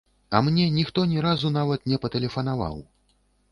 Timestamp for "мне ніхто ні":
0.45-1.21